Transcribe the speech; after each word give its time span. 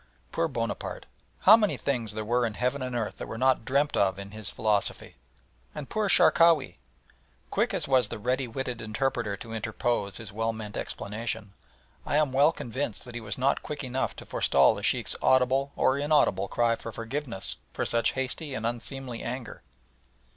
Poor 0.31 0.47
Bonaparte! 0.47 1.05
How 1.41 1.55
many 1.55 1.77
things 1.77 2.15
there 2.15 2.25
were 2.25 2.43
in 2.43 2.55
heaven 2.55 2.81
and 2.81 2.95
earth 2.95 3.17
that 3.17 3.27
were 3.27 3.37
not 3.37 3.63
dreamt 3.65 3.95
of 3.95 4.17
in 4.17 4.31
his 4.31 4.49
philosophy! 4.49 5.15
And 5.75 5.91
poor 5.91 6.09
Sharkawi! 6.09 6.79
Quick 7.51 7.71
as 7.71 7.87
was 7.87 8.07
the 8.07 8.17
ready 8.17 8.47
witted 8.47 8.81
interpreter 8.81 9.37
to 9.37 9.53
interpose 9.53 10.17
his 10.17 10.31
well 10.33 10.53
meant 10.53 10.75
explanation, 10.75 11.53
I 12.03 12.15
am 12.17 12.31
well 12.31 12.51
convinced 12.51 13.05
that 13.05 13.13
he 13.13 13.21
was 13.21 13.37
not 13.37 13.61
quick 13.61 13.83
enough 13.83 14.15
to 14.15 14.25
forestall 14.25 14.73
the 14.73 14.81
Sheikh's 14.81 15.15
audible 15.21 15.71
or 15.75 15.99
inaudible 15.99 16.47
cry 16.47 16.75
for 16.75 16.91
forgiveness 16.91 17.57
for 17.71 17.85
such 17.85 18.13
hasty 18.13 18.55
and 18.55 18.65
unseemly 18.65 19.21
anger. 19.21 19.61